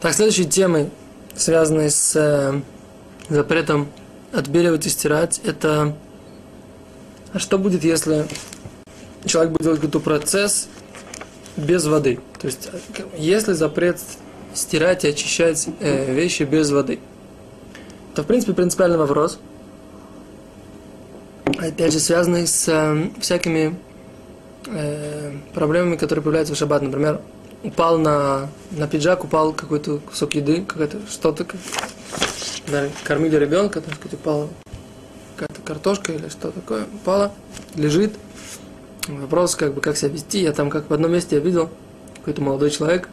Так, 0.00 0.14
следующей 0.14 0.46
темой, 0.46 0.90
связанной 1.36 1.90
с 1.90 2.16
э, 2.16 2.60
запретом 3.28 3.88
отбеливать 4.32 4.86
и 4.86 4.88
стирать, 4.88 5.40
это 5.44 5.94
а 7.32 7.38
что 7.38 7.58
будет, 7.58 7.84
если 7.84 8.26
человек 9.24 9.52
будет 9.52 9.62
делать 9.62 9.78
какой-то 9.78 10.00
процесс 10.00 10.68
без 11.56 11.86
воды? 11.86 12.18
То 12.40 12.46
есть, 12.46 12.70
если 13.16 13.52
запрет 13.52 14.00
стирать 14.52 15.04
и 15.04 15.08
очищать 15.08 15.68
э, 15.78 16.12
вещи 16.12 16.42
без 16.42 16.70
воды, 16.70 16.98
то, 18.14 18.22
в 18.22 18.26
принципе, 18.26 18.52
принципиальный 18.52 18.98
вопрос, 18.98 19.38
опять 21.44 21.92
же, 21.92 22.00
связанный 22.00 22.48
с 22.48 22.66
э, 22.68 23.10
всякими 23.20 23.78
э, 24.66 25.32
проблемами, 25.54 25.96
которые 25.96 26.22
появляются 26.22 26.54
в 26.54 26.58
шаббат. 26.58 26.82
Например, 26.82 27.20
упал 27.62 27.98
на, 27.98 28.48
на 28.70 28.86
пиджак, 28.86 29.24
упал 29.24 29.52
какой-то 29.52 29.98
кусок 29.98 30.34
еды, 30.34 30.62
какая-то 30.62 30.98
что-то, 31.08 31.46
кормили 33.04 33.36
ребенка, 33.36 33.80
так 33.80 33.94
сказать, 33.94 34.14
упала 34.14 34.48
какая-то 35.36 35.62
картошка 35.62 36.12
или 36.12 36.28
что 36.28 36.50
такое, 36.50 36.84
упала, 36.84 37.32
лежит. 37.74 38.14
Вопрос, 39.08 39.56
как 39.56 39.74
бы, 39.74 39.80
как 39.80 39.96
себя 39.96 40.10
вести. 40.10 40.42
Я 40.42 40.52
там, 40.52 40.70
как 40.70 40.88
в 40.88 40.94
одном 40.94 41.12
месте 41.12 41.36
я 41.36 41.42
видел, 41.42 41.70
какой-то 42.16 42.42
молодой 42.42 42.70
человек, 42.70 43.08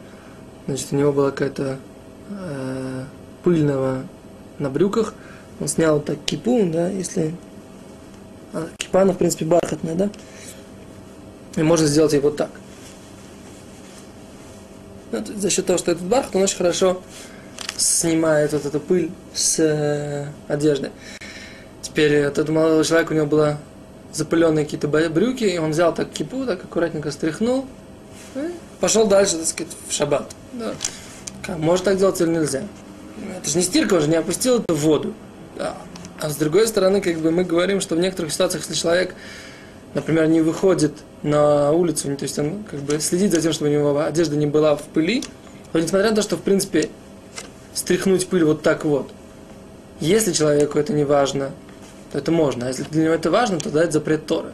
значит, 0.66 0.88
у 0.92 0.96
него 0.96 1.12
была 1.12 1.30
какая-то 1.30 1.78
э, 2.30 3.04
пыльного 3.42 4.02
на 4.58 4.70
брюках, 4.70 5.14
он 5.60 5.68
снял 5.68 6.00
так 6.00 6.18
кипу, 6.24 6.68
да, 6.70 6.88
если... 6.88 7.34
А, 8.52 8.68
кипа, 8.76 9.04
в 9.04 9.16
принципе, 9.16 9.44
бархатная, 9.44 9.94
да? 9.94 10.10
И 11.56 11.62
можно 11.62 11.86
сделать 11.86 12.12
ее 12.12 12.20
вот 12.20 12.36
так– 12.36 12.50
ну, 15.12 15.24
за 15.24 15.50
счет 15.50 15.66
того, 15.66 15.78
что 15.78 15.92
этот 15.92 16.04
бархат, 16.04 16.36
он 16.36 16.42
очень 16.42 16.56
хорошо 16.56 17.02
снимает 17.76 18.52
вот 18.52 18.66
эту 18.66 18.80
пыль 18.80 19.10
с 19.34 19.58
э, 19.58 20.26
одежды. 20.48 20.90
Теперь 21.82 22.12
этот 22.14 22.48
молодой 22.48 22.84
человек, 22.84 23.10
у 23.10 23.14
него 23.14 23.26
было 23.26 23.58
запыленные 24.12 24.64
какие-то 24.64 24.88
брюки, 24.88 25.44
и 25.44 25.58
он 25.58 25.70
взял 25.70 25.94
так 25.94 26.10
кипу, 26.10 26.44
так 26.44 26.62
аккуратненько 26.64 27.10
стряхнул, 27.10 27.66
и 28.34 28.50
пошел 28.80 29.06
дальше, 29.06 29.38
так 29.38 29.46
сказать, 29.46 29.72
в 29.88 29.92
шаббат. 29.92 30.30
Да. 30.52 30.74
Может 31.56 31.84
так 31.84 31.98
делать 31.98 32.20
или 32.20 32.28
нельзя? 32.28 32.62
Это 33.36 33.48
же 33.48 33.56
не 33.56 33.62
стирка, 33.62 33.94
он 33.94 34.00
же 34.02 34.08
не 34.08 34.16
опустил 34.16 34.58
это 34.58 34.74
в 34.74 34.78
воду. 34.78 35.14
Да. 35.56 35.76
А 36.20 36.30
с 36.30 36.36
другой 36.36 36.66
стороны, 36.66 37.00
как 37.00 37.18
бы 37.18 37.30
мы 37.30 37.44
говорим, 37.44 37.80
что 37.80 37.94
в 37.94 37.98
некоторых 38.00 38.32
ситуациях, 38.32 38.64
если 38.64 38.80
человек 38.80 39.14
например, 39.94 40.26
не 40.26 40.40
выходит 40.40 40.92
на 41.22 41.72
улицу, 41.72 42.14
то 42.16 42.22
есть 42.22 42.38
он 42.38 42.64
как 42.64 42.80
бы 42.80 43.00
следит 43.00 43.32
за 43.32 43.40
тем, 43.40 43.52
чтобы 43.52 43.70
у 43.70 43.72
него 43.72 44.00
одежда 44.00 44.36
не 44.36 44.46
была 44.46 44.76
в 44.76 44.82
пыли, 44.82 45.22
то 45.72 45.80
несмотря 45.80 46.10
на 46.10 46.16
то, 46.16 46.22
что 46.22 46.36
в 46.36 46.42
принципе 46.42 46.88
стряхнуть 47.74 48.26
пыль 48.28 48.44
вот 48.44 48.62
так 48.62 48.84
вот, 48.84 49.10
если 50.00 50.32
человеку 50.32 50.78
это 50.78 50.92
не 50.92 51.04
важно, 51.04 51.50
то 52.12 52.18
это 52.18 52.30
можно. 52.30 52.66
А 52.66 52.68
если 52.68 52.84
для 52.84 53.04
него 53.04 53.14
это 53.14 53.30
важно, 53.30 53.58
то 53.58 53.70
дать 53.70 53.92
запрет 53.92 54.26
Торы. 54.26 54.52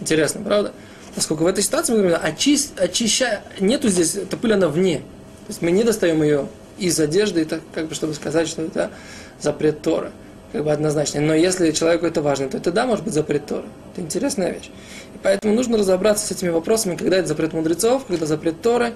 Интересно, 0.00 0.40
правда? 0.42 0.72
Поскольку 1.14 1.44
в 1.44 1.46
этой 1.46 1.62
ситуации 1.62 1.92
мы 1.92 1.98
говорим, 1.98 2.18
очи, 2.24 2.58
очищая, 2.76 3.44
нету 3.60 3.88
здесь, 3.88 4.16
эта 4.16 4.36
пыль, 4.36 4.54
она 4.54 4.68
вне. 4.68 4.98
То 4.98 5.50
есть 5.50 5.62
мы 5.62 5.70
не 5.70 5.84
достаем 5.84 6.22
ее 6.22 6.48
из 6.78 6.98
одежды, 6.98 7.44
так, 7.44 7.60
как 7.72 7.88
бы, 7.88 7.94
чтобы 7.94 8.14
сказать, 8.14 8.48
что 8.48 8.62
это 8.62 8.90
запрет 9.40 9.82
Торы 9.82 10.10
как 10.54 10.62
бы 10.62 10.70
однозначно. 10.70 11.20
Но 11.20 11.34
если 11.34 11.72
человеку 11.72 12.06
это 12.06 12.22
важно, 12.22 12.48
то 12.48 12.56
это 12.56 12.70
да, 12.70 12.86
может 12.86 13.04
быть 13.04 13.12
запрет 13.12 13.44
Торы. 13.44 13.64
Это 13.92 14.02
интересная 14.02 14.52
вещь. 14.52 14.70
И 15.12 15.18
поэтому 15.20 15.52
нужно 15.52 15.78
разобраться 15.78 16.24
с 16.24 16.30
этими 16.30 16.50
вопросами, 16.50 16.94
когда 16.94 17.16
это 17.16 17.26
запрет 17.26 17.52
мудрецов, 17.54 18.04
когда 18.06 18.24
запрет 18.24 18.62
Торы, 18.62 18.92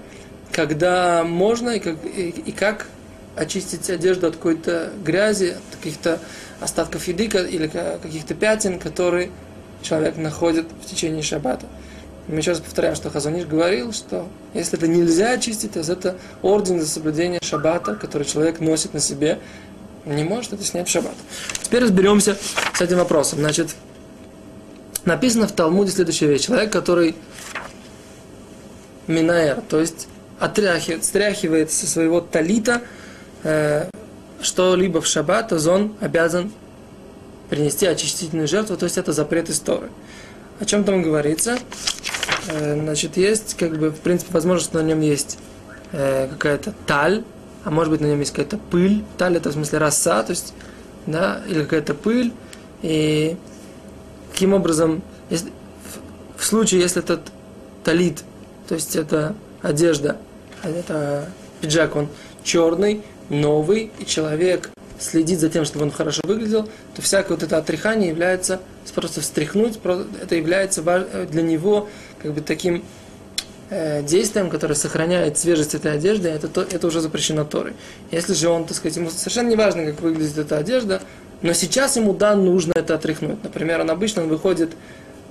когда 0.52 1.24
можно 1.24 1.70
и 1.70 1.80
как, 1.80 1.96
и, 2.04 2.28
и 2.28 2.52
как 2.52 2.86
очистить 3.34 3.90
одежду 3.90 4.28
от 4.28 4.36
какой-то 4.36 4.92
грязи, 5.04 5.56
от 5.56 5.76
каких-то 5.78 6.20
остатков 6.60 7.08
еды 7.08 7.24
или 7.24 7.66
каких-то 7.66 8.34
пятен, 8.34 8.78
которые 8.78 9.30
человек 9.82 10.16
находит 10.16 10.66
в 10.80 10.88
течение 10.88 11.24
шаббата. 11.24 11.66
Мы 12.28 12.36
еще 12.36 12.50
раз 12.52 12.60
повторяем, 12.60 12.94
что 12.94 13.10
Хазаниш 13.10 13.46
говорил, 13.46 13.92
что 13.92 14.28
если 14.54 14.78
это 14.78 14.86
нельзя 14.86 15.30
очистить, 15.32 15.72
то 15.72 15.80
это 15.80 16.16
орден 16.42 16.78
за 16.78 16.86
соблюдение 16.86 17.40
шаббата, 17.42 17.96
который 17.96 18.24
человек 18.24 18.60
носит 18.60 18.94
на 18.94 19.00
себе, 19.00 19.40
не 20.14 20.24
может 20.24 20.52
это 20.52 20.64
снять 20.64 20.88
в 20.88 20.90
шаббат. 20.90 21.14
Теперь 21.62 21.82
разберемся 21.82 22.36
с 22.74 22.80
этим 22.80 22.98
вопросом. 22.98 23.40
Значит, 23.40 23.74
написано 25.04 25.46
в 25.46 25.52
Талмуде 25.52 25.90
следующая 25.90 26.26
вещь. 26.26 26.46
Человек, 26.46 26.72
который 26.72 27.14
минаэр, 29.06 29.62
то 29.68 29.80
есть 29.80 30.08
отряхивает, 30.38 31.04
стряхивает 31.04 31.72
со 31.72 31.86
своего 31.86 32.20
талита 32.20 32.82
э, 33.42 33.88
что-либо 34.40 35.00
в 35.00 35.06
шаббат, 35.06 35.48
то 35.48 35.70
он 35.70 35.94
обязан 36.00 36.52
принести 37.50 37.86
очистительную 37.86 38.46
жертву, 38.46 38.76
то 38.76 38.84
есть 38.84 38.98
это 38.98 39.12
запрет 39.12 39.50
истории. 39.50 39.90
О 40.60 40.64
чем 40.64 40.84
там 40.84 41.02
говорится? 41.02 41.58
Э, 42.48 42.74
значит, 42.74 43.16
есть, 43.16 43.56
как 43.56 43.78
бы, 43.78 43.90
в 43.90 44.00
принципе, 44.00 44.32
возможность, 44.32 44.70
что 44.70 44.82
на 44.82 44.86
нем 44.86 45.00
есть 45.00 45.38
э, 45.92 46.28
какая-то 46.28 46.74
таль, 46.86 47.24
а 47.68 47.70
может 47.70 47.90
быть 47.90 48.00
на 48.00 48.06
нем 48.06 48.18
есть 48.20 48.30
какая-то 48.30 48.56
пыль, 48.56 49.04
таль 49.18 49.36
это 49.36 49.50
в 49.50 49.52
смысле 49.52 49.76
роса, 49.76 50.22
то 50.22 50.30
есть, 50.30 50.54
да, 51.04 51.42
или 51.46 51.64
какая-то 51.64 51.92
пыль, 51.92 52.32
и 52.80 53.36
каким 54.32 54.54
образом, 54.54 55.02
если, 55.28 55.50
в, 55.50 56.40
в 56.40 56.46
случае, 56.46 56.80
если 56.80 57.02
этот 57.02 57.20
талит, 57.84 58.24
то 58.68 58.74
есть 58.74 58.96
это 58.96 59.34
одежда, 59.60 60.16
это 60.62 61.28
пиджак, 61.60 61.94
он 61.94 62.08
черный, 62.42 63.02
новый, 63.28 63.90
и 63.98 64.06
человек 64.06 64.70
следит 64.98 65.38
за 65.38 65.50
тем, 65.50 65.66
чтобы 65.66 65.84
он 65.84 65.90
хорошо 65.90 66.22
выглядел, 66.24 66.70
то 66.96 67.02
всякое 67.02 67.34
вот 67.34 67.42
это 67.42 67.58
отряхание 67.58 68.08
является 68.08 68.62
просто 68.94 69.20
встряхнуть, 69.20 69.78
это 70.22 70.34
является 70.34 70.82
для 71.30 71.42
него 71.42 71.90
как 72.22 72.32
бы 72.32 72.40
таким 72.40 72.82
действием, 73.70 74.48
которое 74.48 74.74
сохраняет 74.74 75.36
свежесть 75.36 75.74
этой 75.74 75.92
одежды, 75.92 76.28
это, 76.28 76.48
то, 76.48 76.62
это 76.62 76.86
уже 76.86 77.00
запрещено 77.00 77.44
Торой. 77.44 77.74
Если 78.10 78.32
же 78.32 78.48
он, 78.48 78.64
так 78.64 78.76
сказать, 78.76 78.96
ему 78.96 79.10
совершенно 79.10 79.48
не 79.48 79.56
важно, 79.56 79.84
как 79.84 80.00
выглядит 80.00 80.38
эта 80.38 80.56
одежда, 80.56 81.02
но 81.42 81.52
сейчас 81.52 81.96
ему, 81.96 82.12
да, 82.12 82.34
нужно 82.34 82.72
это 82.74 82.94
отряхнуть. 82.94 83.42
Например, 83.42 83.80
он 83.80 83.90
обычно 83.90 84.24
выходит 84.24 84.72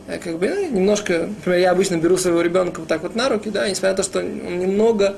э, 0.08 0.18
как 0.20 0.40
бы 0.40 0.47
ну, 0.47 0.70
немножко, 0.70 1.28
например, 1.28 1.59
я 1.59 1.72
обычно 1.72 1.97
беру 1.97 2.18
своего 2.18 2.42
ребенка 2.42 2.80
вот 2.80 2.88
так 2.88 3.03
вот 3.03 3.16
на 3.16 3.28
руки, 3.28 3.50
да, 3.50 3.70
несмотря 3.70 3.92
на 3.92 3.97
то, 3.97 4.03
что 4.03 4.20
он 4.20 4.59
немного, 4.59 5.18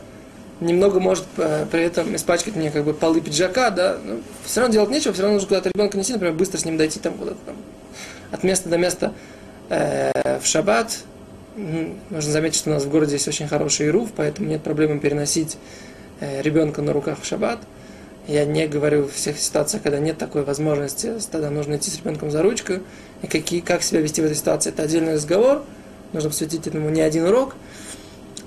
немного 0.61 0.99
может 0.99 1.25
э, 1.37 1.67
при 1.71 1.83
этом 1.83 2.15
испачкать 2.15 2.55
мне 2.55 2.71
как 2.71 2.85
бы 2.85 2.93
полы 2.93 3.21
пиджака, 3.21 3.69
да, 3.69 3.97
но 4.03 4.15
все 4.45 4.61
равно 4.61 4.73
делать 4.73 4.89
нечего, 4.89 5.13
все 5.13 5.21
равно 5.21 5.35
нужно 5.35 5.47
куда-то 5.49 5.69
ребенка 5.69 5.97
нести, 5.97 6.13
например, 6.13 6.35
быстро 6.35 6.57
с 6.57 6.65
ним 6.65 6.77
дойти 6.77 6.99
там 6.99 7.13
куда-то 7.13 7.37
там 7.45 7.55
от 8.31 8.43
места 8.43 8.69
до 8.69 8.77
места 8.77 9.13
э, 9.69 10.39
в 10.39 10.45
шаббат, 10.45 10.97
Нужно 12.09 12.31
заметить, 12.31 12.57
что 12.57 12.69
у 12.69 12.73
нас 12.73 12.83
в 12.83 12.89
городе 12.89 13.13
есть 13.13 13.27
очень 13.27 13.47
хороший 13.47 13.89
руф, 13.89 14.11
поэтому 14.15 14.47
нет 14.47 14.63
проблемы 14.63 14.99
переносить 14.99 15.57
э, 16.21 16.41
ребенка 16.41 16.81
на 16.81 16.93
руках 16.93 17.19
в 17.21 17.25
шаббат. 17.25 17.59
Я 18.27 18.45
не 18.45 18.67
говорю 18.67 19.07
в 19.07 19.13
всех 19.13 19.37
ситуациях, 19.37 19.83
когда 19.83 19.99
нет 19.99 20.17
такой 20.17 20.43
возможности, 20.43 21.13
тогда 21.31 21.49
нужно 21.49 21.75
идти 21.75 21.89
с 21.89 21.97
ребенком 21.97 22.31
за 22.31 22.43
ручку. 22.43 22.73
И 23.23 23.27
какие, 23.27 23.59
как 23.59 23.83
себя 23.83 24.01
вести 24.01 24.21
в 24.21 24.25
этой 24.25 24.35
ситуации, 24.35 24.69
это 24.69 24.83
отдельный 24.83 25.15
разговор. 25.15 25.63
Нужно 26.13 26.29
посвятить 26.29 26.65
этому 26.65 26.89
не 26.89 27.01
один 27.01 27.25
урок. 27.25 27.55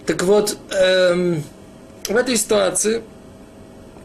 Так 0.06 0.22
вот, 0.22 0.56
эм, 0.70 1.42
в 2.08 2.16
этой 2.16 2.36
ситуации 2.36 3.02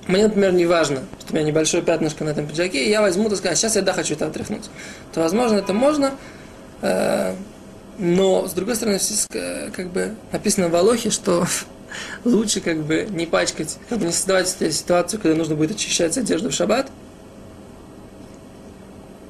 мне, 0.08 0.24
например, 0.24 0.54
не 0.54 0.66
важно, 0.66 1.04
что 1.20 1.34
у 1.34 1.36
меня 1.36 1.46
небольшое 1.46 1.84
пятнышко 1.84 2.24
на 2.24 2.30
этом 2.30 2.48
пиджаке, 2.48 2.86
и 2.86 2.90
я 2.90 3.02
возьму, 3.02 3.30
так 3.30 3.38
сказать, 3.38 3.58
сейчас 3.58 3.76
я 3.76 3.82
да 3.82 3.94
хочу 3.94 4.16
это 4.16 4.28
отряхнуть. 4.28 4.70
То, 5.14 5.22
возможно, 5.22 5.58
это 5.58 5.74
можно, 5.74 6.12
э, 6.82 7.36
но, 7.98 8.48
с 8.48 8.54
другой 8.54 8.76
стороны, 8.76 9.00
как 9.76 9.90
бы 9.90 10.16
написано 10.32 10.70
в 10.70 10.76
Алохе, 10.76 11.10
что 11.10 11.46
лучше 12.24 12.62
как 12.62 12.84
бы 12.84 13.08
не 13.10 13.26
пачкать, 13.26 13.78
как 13.90 14.00
бы 14.00 14.06
не 14.06 14.12
создавать 14.12 14.48
ситуацию, 14.48 15.20
когда 15.20 15.36
нужно 15.36 15.56
будет 15.56 15.72
очищать 15.72 16.18
одежду 16.18 16.50
в 16.50 16.54
шаббат. 16.54 16.92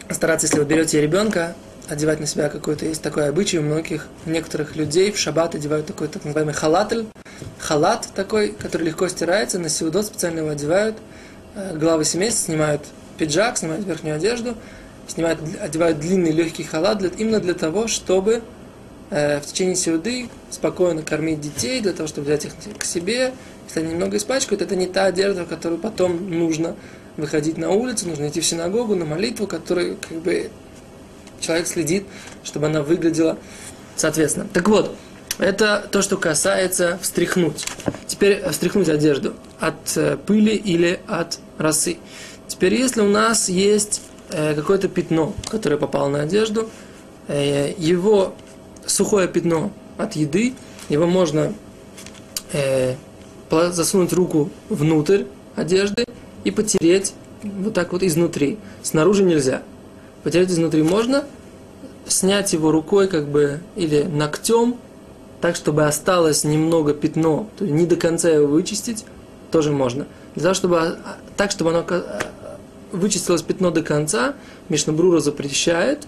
Стараться, 0.10 0.48
если 0.48 0.60
вы 0.60 0.66
берете 0.66 1.02
ребенка, 1.02 1.56
одевать 1.90 2.20
на 2.20 2.26
себя 2.26 2.50
какой-то, 2.50 2.86
есть 2.86 3.02
такой 3.02 3.30
обычай 3.30 3.60
у 3.60 3.62
многих, 3.62 4.08
у 4.26 4.30
некоторых 4.30 4.76
людей 4.76 5.12
в 5.12 5.18
шаббат 5.18 5.56
одевают 5.56 5.86
такой 5.86 6.08
так 6.08 6.26
называемый 6.26 6.54
халатль, 6.54 7.06
халат 7.60 8.10
такой, 8.16 8.50
который 8.50 8.84
легко 8.84 9.08
стирается, 9.08 9.60
на 9.60 9.70
сеудот 9.70 10.06
специально 10.06 10.40
его 10.40 10.50
одевают, 10.50 10.98
э, 11.56 11.78
главы 11.78 12.04
семейства 12.04 12.46
снимают 12.46 12.82
пиджак, 13.18 13.58
снимают 13.58 13.86
верхнюю 13.86 14.16
одежду, 14.18 14.56
снимают, 15.08 15.40
одевают 15.62 16.00
длинный 16.00 16.32
легкий 16.32 16.64
халат 16.64 17.00
для, 17.00 17.10
именно 17.10 17.40
для 17.40 17.54
того, 17.54 17.88
чтобы 17.88 18.44
в 19.10 19.42
течение 19.46 19.76
сеуды 19.76 20.30
спокойно 20.50 21.02
кормить 21.02 21.40
детей, 21.40 21.80
для 21.80 21.94
того, 21.94 22.08
чтобы 22.08 22.26
взять 22.26 22.46
их 22.46 22.54
к 22.78 22.84
себе. 22.84 23.34
Если 23.68 23.80
они 23.80 23.92
немного 23.94 24.18
испачкают, 24.18 24.62
это 24.62 24.76
не 24.76 24.88
та 24.88 25.06
одежда, 25.06 25.46
которую 25.46 25.80
потом 25.80 26.30
нужно 26.30 26.76
выходить 27.18 27.58
на 27.58 27.72
улицу, 27.72 28.08
нужно 28.08 28.28
идти 28.30 28.42
в 28.42 28.46
синагогу, 28.46 28.96
на 28.96 29.06
молитву, 29.06 29.48
которой 29.48 29.96
как 29.96 30.18
бы 30.20 30.50
человек 31.40 31.68
следит, 31.68 32.06
чтобы 32.44 32.68
она 32.68 32.82
выглядела 32.82 33.38
соответственно. 33.96 34.48
Так 34.54 34.70
вот, 34.70 34.96
это 35.40 35.88
то, 35.92 36.02
что 36.02 36.18
касается 36.18 36.98
встряхнуть. 37.02 37.66
Теперь 38.08 38.48
встряхнуть 38.50 38.90
одежду. 38.90 39.34
от 39.60 39.76
э, 39.98 40.18
пыли 40.18 40.56
или 40.56 41.00
от 41.08 41.40
росы. 41.58 41.98
Теперь, 42.48 42.76
если 42.76 43.02
у 43.02 43.10
нас 43.10 43.50
есть 43.50 44.02
э, 44.30 44.56
какое-то 44.56 44.88
пятно, 44.88 45.34
которое 45.50 45.78
попало 45.78 46.10
на 46.10 46.22
одежду, 46.22 46.70
э, 47.28 47.74
его 47.78 48.36
сухое 48.88 49.28
пятно 49.28 49.72
от 49.98 50.16
еды, 50.16 50.54
его 50.90 51.06
можно 51.06 51.54
засунуть 53.52 54.14
руку 54.14 54.50
внутрь 54.70 55.24
одежды 55.56 56.06
и 56.44 56.52
потереть 56.52 57.14
вот 57.44 57.74
так 57.74 57.92
вот 57.92 58.04
изнутри. 58.04 58.58
Снаружи 58.84 59.24
нельзя. 59.24 59.62
Потереть 60.24 60.52
изнутри 60.52 60.84
можно, 60.84 61.24
снять 62.08 62.54
его 62.54 62.72
рукой 62.72 63.08
как 63.08 63.28
бы 63.28 63.60
или 63.76 64.04
ногтем, 64.04 64.76
так, 65.42 65.56
чтобы 65.56 65.86
осталось 65.86 66.44
немного 66.44 66.94
пятно, 66.94 67.48
то 67.58 67.66
есть 67.66 67.76
не 67.76 67.86
до 67.86 67.96
конца 67.96 68.30
его 68.30 68.48
вычистить, 68.48 69.06
тоже 69.52 69.72
можно. 69.72 70.08
Для 70.34 70.44
того, 70.44 70.54
чтобы, 70.56 70.80
а, 70.80 71.18
так, 71.36 71.52
чтобы 71.52 71.70
оно 71.70 71.86
вычистилось 72.92 73.44
пятно 73.44 73.72
до 73.72 73.84
конца, 73.84 74.34
Мишнабрура 74.70 75.20
запрещает. 75.20 76.08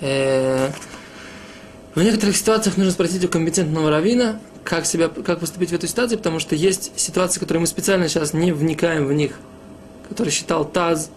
Э, 0.00 0.70
в 1.94 2.02
некоторых 2.02 2.36
ситуациях 2.36 2.76
нужно 2.76 2.92
спросить 2.92 3.24
у 3.24 3.28
компетентного 3.28 3.90
равина, 3.90 4.40
как, 4.64 4.84
себя, 4.84 5.08
как 5.08 5.40
поступить 5.40 5.70
в 5.70 5.74
этой 5.74 5.88
ситуации, 5.88 6.16
потому 6.16 6.40
что 6.40 6.56
есть 6.56 6.92
ситуации, 6.98 7.38
которые 7.38 7.60
мы 7.60 7.66
специально 7.66 8.08
сейчас 8.08 8.32
не 8.32 8.52
вникаем 8.52 9.06
в 9.06 9.12
них, 9.12 9.38
который 10.08 10.30
считал 10.30 10.64
Таз, 10.64 11.10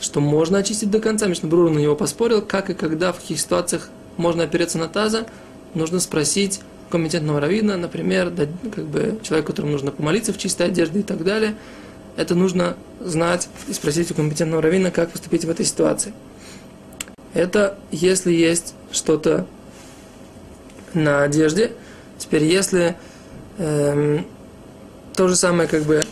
что 0.00 0.20
можно 0.20 0.58
очистить 0.58 0.90
до 0.90 1.00
конца. 1.00 1.26
Мишнабрура 1.26 1.70
на 1.70 1.78
него 1.78 1.96
поспорил, 1.96 2.42
как 2.42 2.68
и 2.68 2.74
когда, 2.74 3.12
в 3.12 3.20
каких 3.20 3.40
ситуациях 3.40 3.88
можно 4.16 4.44
опереться 4.44 4.76
на 4.76 4.88
Таза, 4.88 5.26
нужно 5.74 6.00
спросить 6.00 6.60
компетентного 6.90 7.40
равина, 7.40 7.78
например, 7.78 8.30
как 8.74 8.84
бы 8.84 9.18
человек, 9.22 9.46
которому 9.46 9.72
нужно 9.72 9.92
помолиться 9.92 10.34
в 10.34 10.38
чистой 10.38 10.66
одежде 10.66 11.00
и 11.00 11.02
так 11.02 11.24
далее. 11.24 11.54
Это 12.16 12.34
нужно 12.34 12.76
знать 13.00 13.48
и 13.66 13.72
спросить 13.72 14.10
у 14.10 14.14
компетентного 14.14 14.60
равина, 14.60 14.90
как 14.90 15.10
поступить 15.10 15.46
в 15.46 15.50
этой 15.50 15.64
ситуации. 15.64 16.12
Это 17.32 17.78
если 17.90 18.30
есть 18.30 18.74
что-то 18.90 19.46
на 20.94 21.22
одежде. 21.22 21.72
Теперь, 22.18 22.44
если 22.44 22.96
эм, 23.58 24.26
то 25.16 25.28
же 25.28 25.36
самое, 25.36 25.68
как 25.68 25.82
бы, 25.82 26.02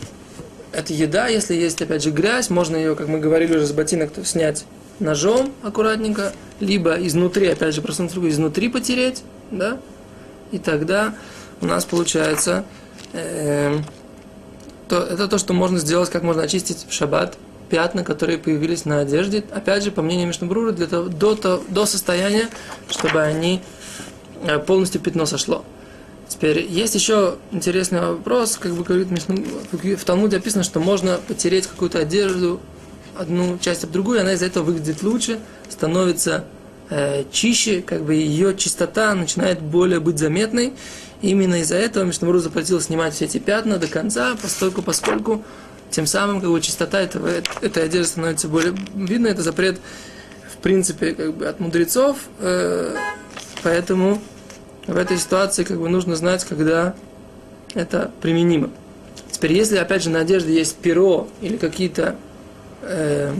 это 0.71 0.93
еда, 0.93 1.27
если 1.27 1.55
есть, 1.55 1.81
опять 1.81 2.03
же, 2.03 2.11
грязь, 2.11 2.49
можно 2.49 2.75
ее, 2.75 2.95
как 2.95 3.07
мы 3.07 3.19
говорили 3.19 3.55
уже 3.55 3.65
с 3.65 3.71
ботинок, 3.71 4.11
то 4.11 4.23
снять 4.25 4.65
ножом 4.99 5.53
аккуратненько, 5.63 6.33
либо 6.59 6.95
изнутри, 6.95 7.47
опять 7.47 7.73
же, 7.73 7.81
руку, 7.81 8.27
изнутри 8.27 8.69
потереть, 8.69 9.23
да, 9.49 9.79
и 10.51 10.59
тогда 10.59 11.15
у 11.59 11.65
нас 11.65 11.85
получается 11.85 12.63
э, 13.13 13.79
то, 14.87 14.99
это 14.99 15.27
то, 15.27 15.37
что 15.37 15.53
можно 15.53 15.79
сделать, 15.79 16.09
как 16.09 16.23
можно 16.23 16.43
очистить 16.43 16.85
в 16.87 16.93
шаббат 16.93 17.37
пятна, 17.69 18.03
которые 18.03 18.37
появились 18.37 18.85
на 18.85 18.99
одежде, 18.99 19.43
опять 19.51 19.83
же, 19.83 19.91
по 19.91 20.01
мнению 20.01 20.27
Мишнабрура, 20.27 20.71
для 20.71 20.87
того, 20.87 21.07
до, 21.07 21.35
до, 21.35 21.61
до 21.69 21.85
состояния, 21.85 22.49
чтобы 22.89 23.21
они 23.21 23.61
полностью 24.65 25.01
пятно 25.01 25.25
сошло. 25.25 25.65
Теперь 26.27 26.65
есть 26.65 26.95
еще 26.95 27.35
интересный 27.51 27.99
вопрос, 27.99 28.55
как 28.55 28.73
бы 28.73 28.83
говорит 28.83 29.09
в 29.11 30.05
Талмуде 30.05 30.37
описано, 30.37 30.63
что 30.63 30.79
можно 30.79 31.19
потереть 31.27 31.67
какую-то 31.67 31.99
одежду, 31.99 32.61
одну 33.17 33.57
часть 33.59 33.83
об 33.83 33.91
другую, 33.91 34.19
и 34.19 34.21
она 34.21 34.33
из-за 34.33 34.45
этого 34.45 34.63
выглядит 34.63 35.03
лучше, 35.03 35.39
становится 35.67 36.45
э, 36.89 37.25
чище, 37.31 37.81
как 37.81 38.03
бы 38.03 38.15
ее 38.15 38.55
чистота 38.55 39.13
начинает 39.13 39.61
более 39.61 39.99
быть 39.99 40.19
заметной. 40.19 40.73
Именно 41.21 41.61
из-за 41.61 41.75
этого 41.75 42.05
Мишнамру 42.05 42.39
запретил 42.39 42.79
снимать 42.81 43.13
все 43.13 43.25
эти 43.25 43.37
пятна 43.37 43.77
до 43.77 43.87
конца, 43.87 44.35
поскольку, 44.41 44.81
поскольку 44.81 45.43
тем 45.89 46.05
самым 46.05 46.41
как 46.41 46.49
бы, 46.49 46.61
чистота 46.61 47.01
этого, 47.01 47.27
этой 47.27 47.83
одежды 47.83 48.07
становится 48.07 48.47
более 48.47 48.73
видно. 48.95 49.27
Это 49.27 49.43
запрет, 49.43 49.79
в 50.51 50.57
принципе, 50.57 51.13
как 51.13 51.33
бы, 51.35 51.45
от 51.45 51.59
мудрецов. 51.59 52.17
Э, 52.39 52.95
поэтому 53.63 54.21
в 54.87 54.97
этой 54.97 55.17
ситуации 55.17 55.63
как 55.63 55.79
бы, 55.79 55.89
нужно 55.89 56.15
знать, 56.15 56.43
когда 56.45 56.95
это 57.73 58.11
применимо. 58.21 58.69
Теперь, 59.31 59.53
если, 59.53 59.77
опять 59.77 60.03
же, 60.03 60.09
на 60.09 60.19
одежде 60.19 60.53
есть 60.53 60.75
перо 60.77 61.27
или 61.41 61.57
какие-то, 61.57 62.15
э, 62.81 63.33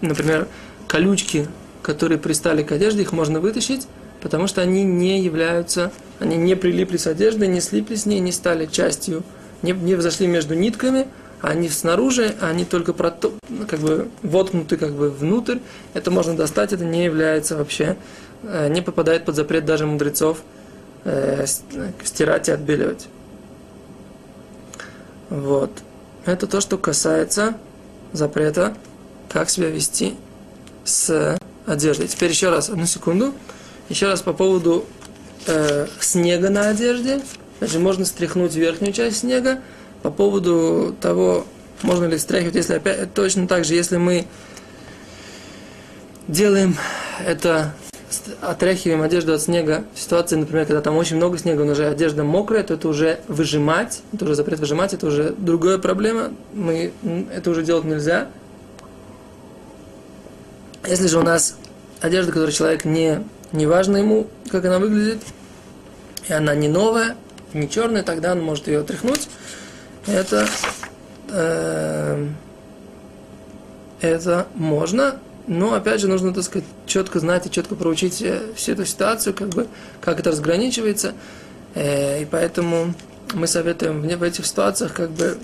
например, 0.00 0.48
колючки 0.88 1.48
которые 1.84 2.18
пристали 2.18 2.62
к 2.64 2.72
одежде, 2.72 3.02
их 3.02 3.12
можно 3.12 3.38
вытащить, 3.38 3.86
потому 4.20 4.48
что 4.48 4.62
они 4.62 4.82
не 4.82 5.20
являются, 5.20 5.92
они 6.18 6.36
не 6.36 6.56
прилипли 6.56 6.96
с 6.96 7.06
одеждой, 7.06 7.46
не 7.46 7.60
слиплись 7.60 8.02
с 8.02 8.06
ней, 8.06 8.18
не 8.20 8.32
стали 8.32 8.66
частью, 8.66 9.22
не, 9.62 9.72
не 9.72 9.94
взошли 9.94 10.26
между 10.26 10.54
нитками, 10.54 11.06
они 11.46 11.68
снаружи, 11.68 12.34
они 12.40 12.64
только 12.64 12.92
прото, 12.92 13.32
как 13.68 13.80
бы 13.80 14.08
воткнуты 14.22 14.76
как 14.76 14.92
бы 14.92 15.10
внутрь. 15.10 15.58
Это 15.92 16.10
можно 16.10 16.36
достать, 16.36 16.72
это 16.72 16.84
не 16.84 17.04
является 17.04 17.56
вообще, 17.56 17.96
э, 18.42 18.68
не 18.68 18.80
попадает 18.80 19.24
под 19.24 19.36
запрет 19.36 19.64
даже 19.64 19.86
мудрецов 19.86 20.38
э, 21.04 21.44
стирать 22.02 22.48
и 22.48 22.52
отбеливать. 22.52 23.08
Вот. 25.30 25.70
Это 26.24 26.46
то, 26.46 26.60
что 26.60 26.78
касается 26.78 27.54
запрета, 28.12 28.74
как 29.28 29.50
себя 29.50 29.68
вести 29.68 30.14
с 30.84 31.36
одежды. 31.66 32.06
Теперь 32.06 32.30
еще 32.30 32.50
раз, 32.50 32.70
одну 32.70 32.86
секунду. 32.86 33.34
Еще 33.88 34.06
раз 34.06 34.22
по 34.22 34.32
поводу 34.32 34.86
э, 35.46 35.86
снега 36.00 36.48
на 36.48 36.68
одежде. 36.68 37.20
Значит, 37.58 37.80
можно 37.80 38.04
стряхнуть 38.04 38.54
верхнюю 38.54 38.92
часть 38.92 39.18
снега. 39.18 39.60
По 40.04 40.10
поводу 40.10 40.94
того, 41.00 41.46
можно 41.80 42.04
ли 42.04 42.18
стряхивать, 42.18 42.56
если 42.56 42.74
опять 42.74 43.14
точно 43.14 43.48
так 43.48 43.64
же, 43.64 43.72
если 43.72 43.96
мы 43.96 44.26
делаем 46.28 46.76
это, 47.26 47.74
отряхиваем 48.42 49.00
одежду 49.00 49.32
от 49.32 49.40
снега 49.40 49.84
в 49.94 49.98
ситуации, 49.98 50.36
например, 50.36 50.66
когда 50.66 50.82
там 50.82 50.98
очень 50.98 51.16
много 51.16 51.38
снега, 51.38 51.64
но 51.64 51.72
уже 51.72 51.86
одежда 51.86 52.22
мокрая, 52.22 52.62
то 52.64 52.74
это 52.74 52.86
уже 52.86 53.20
выжимать, 53.28 54.02
это 54.12 54.26
уже 54.26 54.34
запрет 54.34 54.60
выжимать, 54.60 54.92
это 54.92 55.06
уже 55.06 55.34
другая 55.38 55.78
проблема, 55.78 56.32
мы, 56.52 56.92
это 57.34 57.48
уже 57.48 57.62
делать 57.62 57.84
нельзя. 57.84 58.28
Если 60.86 61.06
же 61.06 61.18
у 61.18 61.22
нас 61.22 61.56
одежда, 62.02 62.30
которую 62.30 62.52
человек 62.52 62.84
не, 62.84 63.24
не 63.52 63.64
важно 63.64 63.96
ему, 63.96 64.26
как 64.50 64.66
она 64.66 64.78
выглядит, 64.78 65.22
и 66.28 66.32
она 66.34 66.54
не 66.54 66.68
новая, 66.68 67.16
не 67.54 67.70
черная, 67.70 68.02
тогда 68.02 68.32
он 68.32 68.42
может 68.42 68.68
ее 68.68 68.80
отряхнуть. 68.80 69.30
Это, 70.06 70.48
э, 71.30 72.28
это 74.00 74.46
можно, 74.54 75.18
но 75.46 75.74
опять 75.74 76.00
же 76.00 76.08
нужно, 76.08 76.32
так 76.34 76.44
сказать, 76.44 76.68
четко 76.86 77.20
знать 77.20 77.46
и 77.46 77.50
четко 77.50 77.74
проучить 77.74 78.24
всю 78.54 78.72
эту 78.72 78.84
ситуацию, 78.84 79.34
как 79.34 79.48
бы, 79.50 79.66
как 80.00 80.20
это 80.20 80.30
разграничивается. 80.30 81.14
Э, 81.74 82.22
и 82.22 82.24
поэтому 82.24 82.94
мы 83.32 83.46
советуем 83.46 84.02
в 84.02 84.22
этих 84.22 84.46
ситуациях 84.46 84.92
как 84.92 85.10
бы 85.10 85.38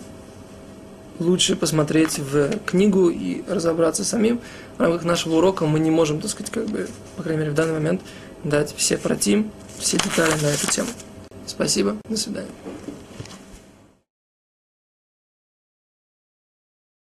лучше 1.18 1.54
посмотреть 1.54 2.18
в 2.18 2.58
книгу 2.66 3.10
и 3.10 3.42
разобраться 3.48 4.04
самим. 4.04 4.40
В 4.78 4.80
рамках 4.80 5.04
нашего 5.04 5.36
урока 5.36 5.66
мы 5.66 5.78
не 5.78 5.90
можем, 5.90 6.20
так 6.20 6.30
сказать, 6.30 6.50
как 6.50 6.66
бы, 6.66 6.88
по 7.16 7.22
крайней 7.22 7.40
мере, 7.40 7.52
в 7.52 7.54
данный 7.54 7.74
момент 7.74 8.00
дать 8.42 8.74
все 8.76 8.96
протим, 8.96 9.50
все 9.78 9.98
детали 9.98 10.32
на 10.42 10.46
эту 10.46 10.66
тему. 10.66 10.88
Спасибо, 11.46 11.96
до 12.08 12.16
свидания. 12.16 12.48